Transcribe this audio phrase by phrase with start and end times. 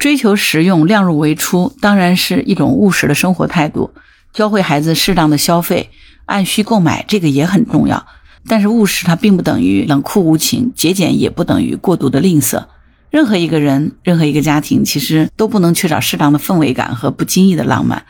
[0.00, 3.92] 追求实用、量入为出，当然是一种务实的生活态度。
[4.32, 5.90] 教会孩子适当的消费，
[6.24, 8.06] 按需购买，这个也很重要。
[8.48, 12.64] 但是务实它并不等于冷酷无情，节俭也不等于过度的吝啬。
[13.10, 18.06] 任何一个人，任何一个家庭，其实都不能缺少适当的氛围感和不经意的浪漫。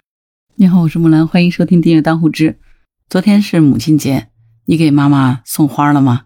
[0.54, 2.60] 你好，我是木兰，欢迎收听订阅当户知。
[3.08, 4.28] 昨天是母亲节，
[4.66, 6.20] 你给妈妈送花了吗？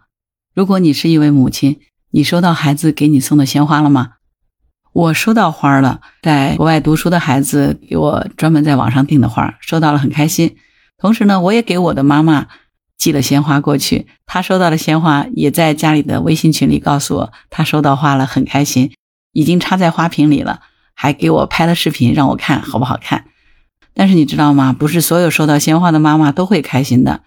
[0.55, 1.79] 如果你是一位母亲，
[2.11, 4.11] 你收到孩子给你送的鲜花了吗？
[4.95, 10.55] 我收到花了，在国外读书的孩子给我专门在网上订的花，收到了很开心。
[10.97, 12.47] 同时呢，我也给我的妈妈
[12.97, 18.93] 寄了鲜花过去，她收到了鲜花，也在家里的微信群里告诉我，她收到花了，很开心，
[19.33, 20.61] 已经插在花瓶里了，
[20.95, 23.25] 还给我拍了视频让我看好不好看。
[23.95, 24.73] 但是你知道吗？
[24.73, 27.23] 不是所有收到鲜花的妈妈都会开心的。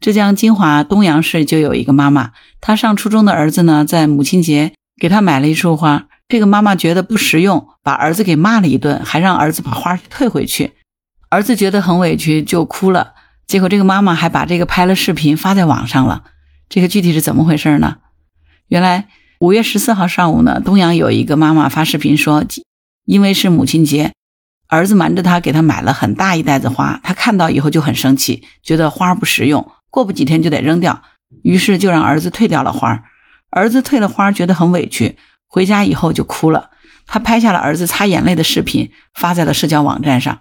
[0.00, 2.30] 浙江金华东阳市就有一个妈妈，
[2.62, 6.06] 她上初中的儿子呢，在母亲节给她买了一束花。
[6.32, 10.72] 这个妈妈觉得不实用，把儿子给骂了一顿，还让儿子把花退回去。
[11.28, 13.12] 儿子觉得很委屈，就哭了。
[13.46, 16.24] 结果这个妈妈还把这个拍了视频发在网上了。
[16.70, 17.98] 这个具体是怎么回事呢？
[18.68, 19.08] 原来
[19.40, 22.42] 五月十四号上午呢，东阳有一个妈妈发视频说，
[23.04, 24.14] 因为是母亲节，
[24.68, 31.02] 儿子瞒着她给她买了很大一袋子花，她看到以后就很生气，觉得花不实用，过不几天就得扔掉，
[31.42, 33.04] 于是就让儿子退掉了花。
[33.50, 35.18] 儿子退了花，觉得很委屈。
[35.52, 36.70] 回家以后就哭了，
[37.06, 40.40] 他拍下了儿子擦眼泪的视频，发在了社交网站上。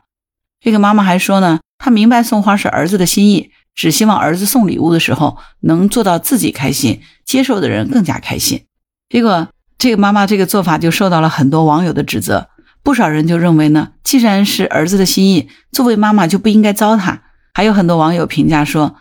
[0.62, 8.64] 这个妈妈还说呢，她明白送花是儿子的心意，只希望儿子送礼物的时候能做到自己开心，接受的人更加开心。
[9.10, 12.48] 结果这个妈妈这个做法就受到了很多网友的指责，
[12.82, 17.18] 不少人就认为呢，既然是儿子的心意，作为妈妈就不应该糟蹋。
[17.54, 18.96] 还有很多网友评价说，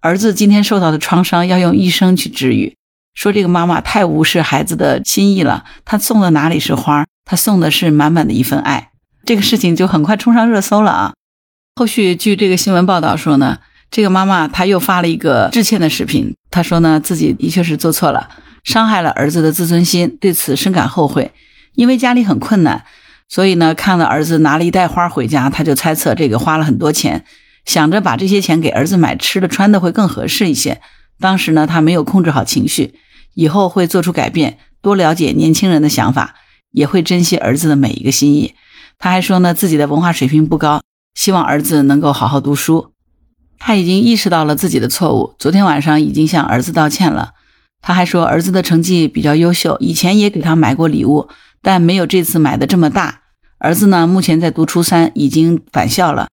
[0.00, 2.76] 儿子今天受到的创伤要用一生去治愈。
[3.14, 8.90] 说这个妈妈太无视孩子的心意了，她送的哪里是花，她送的是满满的一份爱。
[9.24, 11.14] 这个事情就很快冲上热搜了啊！
[11.76, 13.58] 后续据这个新闻报道说呢，
[13.90, 18.28] 这个妈妈她又发了一个致歉的视频，她说呢自己的确是做错了，
[18.64, 21.32] 伤害了儿子的自尊心，对此深感后悔。
[21.74, 22.84] 因为家里很困难，
[23.28, 27.24] 所以呢看了儿子拿了一袋花回家，她就猜测这个花了很多钱，
[27.64, 30.80] 想着把这些钱给儿子买吃的穿的会更合适一些。
[31.18, 32.94] 当时呢她没有控制好情绪。
[33.34, 36.34] 以后会做出改变，多了解年轻人的想法，
[36.70, 38.54] 也会珍惜儿子的每一个心意。
[38.98, 40.80] 他还说呢，自己的文化水平不高，
[41.14, 42.92] 希望儿子能够好好读书。
[43.58, 47.32] 他已经意识到了自己的错误，昨天晚上已经向儿子道歉了。
[47.80, 51.28] 他还说，儿子的成绩比较优秀，以前也给他买过礼物，
[51.60, 53.22] 但没有这次买的这么大。
[53.58, 56.28] 儿子呢，目前在读初三，已经返校了。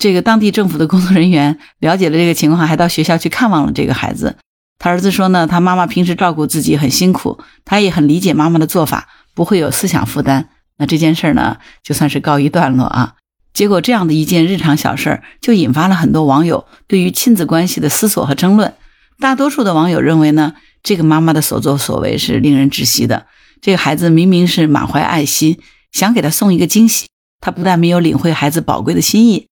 [0.00, 4.36] 这个当地政府的工作人员了解了这个情况，还到学校去看望了这个孩子。
[4.78, 10.50] 他儿子说呢，他妈妈平时照顾自己很辛苦，他也很理解妈妈的做法，不会有思想负担。
[10.78, 13.14] 那这件事呢，就算是告一段落啊。
[13.54, 18.74] 结果这样的一件日常小事儿，就引发了很多网友对于亲子关系的思索和争论。
[19.18, 23.26] 大多数的网友认为呢，这个妈妈的所作所为是令人窒息的。
[23.62, 25.58] 这个孩子明明是满怀爱心，
[25.90, 27.06] 想给他送一个惊喜，
[27.40, 29.46] 他不但没有领会孩子宝贵的心意，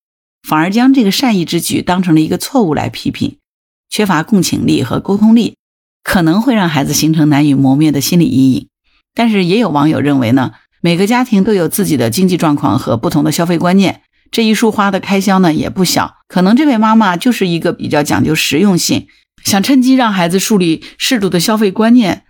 [0.47, 3.39] 反而将这个善意之举当成了一个错误来批评。
[3.89, 5.57] 缺乏共情力和沟通力，
[6.03, 8.69] 可能会让孩子形成难以磨灭的心理阴影。
[9.15, 14.03] 但是也有网友认为呢，每个家庭都有自己的经济状况和不同的消费观念，
[14.33, 16.17] 这一束花的开销呢也不小。
[16.27, 19.07] 可能这位妈妈就是一个比较讲究实用性，
[19.45, 22.25] 想趁机让孩子树立适度的消费观念。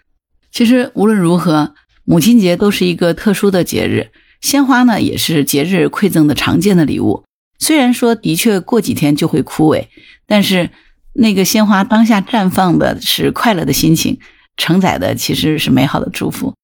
[0.52, 4.10] 其实无论如何，母亲节都是一个特殊的节日，
[4.42, 7.24] 鲜花呢也是节日馈赠的常见的礼物。
[7.58, 9.86] 虽然说的确过几天就会枯萎，
[10.26, 10.68] 但是。
[11.16, 14.18] 那个鲜花当下绽放的是快乐的心情，
[14.56, 16.54] 承载的其实是美好的祝福，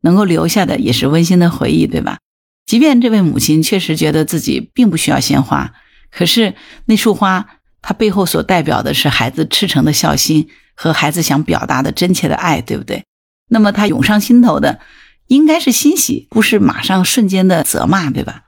[0.00, 2.16] 能够留下的也是温馨的回忆，对吧？
[2.64, 5.74] 即便这位母亲确实觉得自己并不需要鲜花，
[6.10, 6.54] 可是
[6.86, 7.46] 那束花
[7.82, 13.04] 它背后所代表的是孩子赤诚的孝心和孩子想表达的真切的爱，对不对？
[13.50, 14.80] 那么他涌上心头的
[15.26, 18.44] 应该是欣喜，不是马上瞬间的责骂，对吧？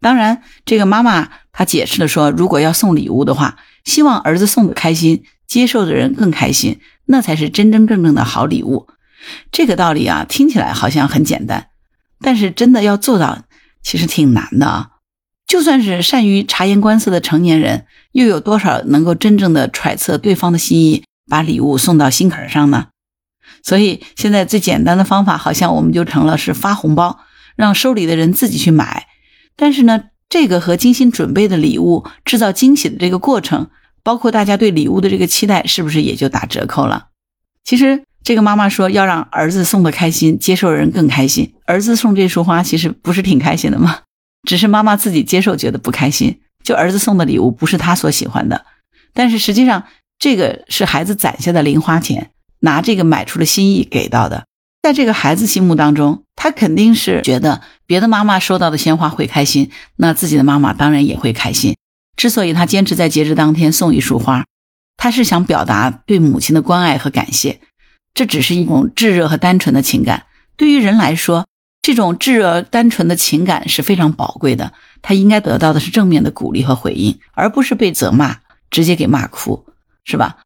[0.00, 3.56] 当然，这个妈妈她解释的说，如果要送礼物的话。
[3.84, 8.88] 希望儿子送的开心，接受的人更开心，那才是真真正正的好礼物。
[9.52, 11.68] 这个道理啊，听起来好像很简单，
[12.20, 13.44] 但是真的要做到，
[13.82, 14.90] 其实挺难的啊。
[15.46, 22.88] 就算是善于察言观色的成年人，又有多少能够真正的揣测对方的心意，把礼物送到心坎上呢？
[23.62, 27.20] 所以现在最简单的方法，好像我们就成了是发红包，
[27.56, 29.06] 让收礼的人自己去买。
[29.54, 30.04] 但是呢？
[30.28, 33.68] 这个和精心准备的礼物制造惊喜的这个过程，
[34.02, 37.08] 包括大家对礼物的这个期待，是不是也就打折扣了？
[37.62, 41.54] 其实，这个妈妈说要让儿子送的开心，接受人更开心。
[41.66, 44.00] 儿子送这束花其实不是挺开心的吗？
[44.46, 48.66] 只是妈妈自己接受觉得不开心，就儿子送的礼物不是他所喜欢的。
[49.12, 49.84] 但是实际上，
[50.18, 52.30] 这个是孩子攒下的零花钱，
[52.60, 54.44] 拿这个买出了心意给到的。
[54.84, 61.74] 在这个孩子心目当中，他肯定是觉得别的妈妈收到的鲜花会开心，那自己的妈妈当然也会开心。
[62.18, 64.44] 之所以他坚持在节日当天送一束花，
[64.98, 67.60] 他是想表达对母亲的关爱和感谢。
[68.12, 70.24] 这只是一种炙热和单纯的情感，
[70.58, 71.46] 对于人来说，
[71.80, 74.74] 这种炙热单纯的情感是非常宝贵的。
[75.00, 78.36] 他应该得到的是正面的鼓励和回应，而不是被责骂，
[78.70, 79.64] 直接给骂哭，
[80.04, 80.43] 是吧？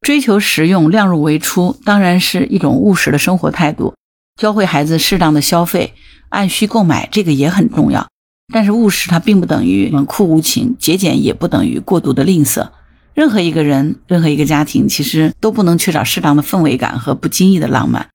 [0.00, 3.94] 追求实用、量入为出，当然是一种务实的生活态度。
[4.36, 5.94] 教会孩子适当的消费，
[6.28, 8.08] 按需购买，这个也很重要。
[8.52, 12.70] 但是务实它并不等于冷酷无情，节俭也不等于过度的吝啬。
[13.14, 18.08] 任何一个人，任何一个家庭，其实都不能缺少适当的氛围感和不经意的浪漫，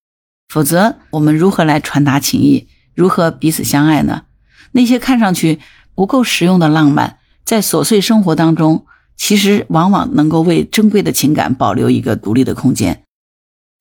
[0.47, 4.23] 否则我们如何来传达情谊，如何彼此相爱呢？
[4.71, 5.59] 那些看上去
[5.93, 8.85] 不够实用的浪漫，在琐碎生活当中，
[9.25, 13.03] 其实往往能够为珍贵的情感保留一个独立的空间。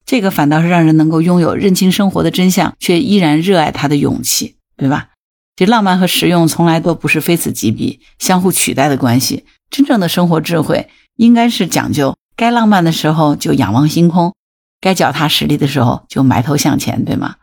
[0.07, 5.09] 这个反倒是让人能够拥有认清生活的真相，却依然热爱它的勇气，对吧？
[5.57, 9.45] 这浪漫和实用从来都不是非此即彼、相互取代的关系。
[9.69, 10.89] 真正的生活智慧。
[11.17, 14.33] 应该是讲究，该浪漫的时候就仰望星空，
[14.81, 17.35] 该脚踏实地的时候就埋头向前，对吗？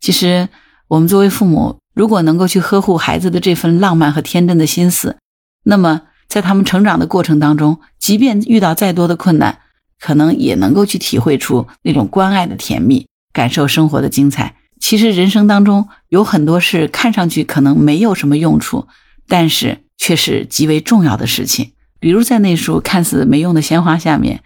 [0.00, 0.48] 其实，
[0.86, 5.16] 我们作为父母，如果能够去呵护孩子的这份浪漫和天真的心思，
[5.64, 9.58] 那么在他们成长的过程当中，即便遇到再多的困难，
[9.98, 14.54] 可能也能够去体会出那种关爱的甜蜜，感受生活的精彩。
[14.78, 18.86] 其实，人生当中有很多事看上去可能没有什么用处，
[19.26, 21.72] 但是却是极为重要的事情。
[21.98, 24.42] 比如在那束看似没用的鲜花下面，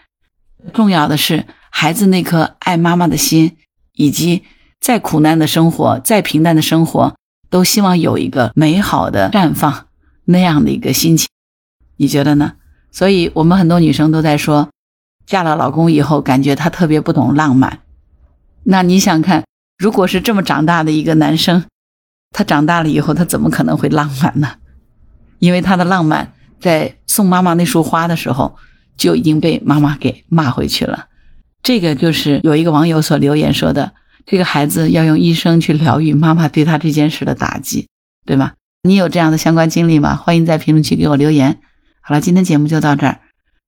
[0.72, 3.58] 重要的是孩子那颗爱妈妈的心，
[3.92, 4.42] 以及
[4.80, 7.14] 再苦难的生活、再平淡的生活，
[7.50, 9.86] 都希望有一个美好的绽放
[10.24, 11.28] 那样的一个心情。
[11.96, 12.52] 你觉得呢？
[12.90, 14.70] 所以我们很多女生都在说，
[15.26, 17.80] 嫁了老公以后，感觉他特别不懂浪漫。
[18.62, 19.44] 那你想看，
[19.78, 21.64] 如果是这么长大的一个男生，
[22.30, 24.54] 他长大了以后，他怎么可能会浪漫呢？
[25.38, 26.32] 因为他的浪漫。
[26.60, 28.56] 在送妈妈那束花的时候，
[28.96, 31.08] 就已经被妈妈给骂回去了。
[31.62, 33.92] 这个就是有一个网友所留言说的
[34.24, 37.88] ：“这个孩子要用一生去疗愈妈妈对他这件事的打击，
[38.24, 38.52] 对吗？”
[38.82, 40.16] 你有这样的相关经历吗？
[40.16, 41.60] 欢迎在评论区给我留言。
[42.06, 43.20] 好了，今天节目就到这儿。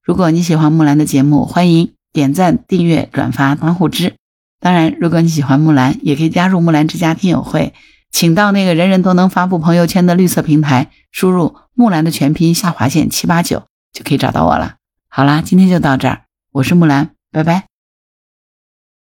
[0.05, 4.17] 如果你喜欢木兰的节目，欢迎点赞、订阅、转发、当护知。
[4.61, 7.73] 当然，如果你喜欢木兰，也可以加入木兰之家听友会。
[8.11, 14.75] 请到那个人人都能发布朋友圈的绿色平台，输入木兰的全拼下划线七八九，就可以找到我了。
[15.09, 17.76] 好啦，今天就到这儿，我是木兰，拜拜。